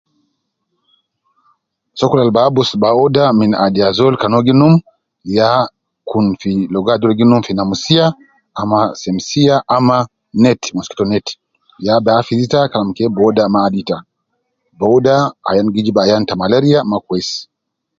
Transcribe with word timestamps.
Sokol 1.99 2.19
al 2.21 2.31
bi 2.35 2.39
abus 2.47 2.69
bauda 2.83 3.23
min 3.39 3.51
adi 3.65 3.79
azol 3.89 4.13
kan 4.21 4.33
uwo 4.35 4.45
gi 4.47 4.53
num 4.59 4.73
ya 5.37 5.49
kun 6.09 6.25
fi 6.41 6.51
logo 6.73 6.89
ajol 6.93 7.13
gi 7.17 7.25
num 7.27 7.41
fi 7.47 7.51
nemsiya 7.55 8.05
ama 8.61 8.79
simsiya 9.01 9.55
ama 9.75 9.97
net 10.43 10.61
mosquito 10.75 11.03
net 11.11 11.27
ya 11.85 11.93
bi 12.03 12.09
hafiz 12.15 12.39
ita 12.45 12.61
kalam 12.71 12.89
ke 12.97 13.05
booda 13.15 13.43
ma 13.53 13.59
adi 13.65 13.79
ita, 13.83 13.97
booda 14.79 15.15
ayan 15.49 15.67
gi 15.73 15.85
jib 15.85 15.97
ayan 16.03 16.21
te 16.29 16.33
malaria 16.41 16.79
ma 16.89 16.97
kwesi 17.07 17.37